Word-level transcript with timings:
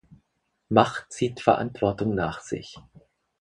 Macht 0.69 1.11
zieht 1.11 1.41
Verantwortung 1.41 2.15
nach 2.15 2.39
sich. 2.39 2.75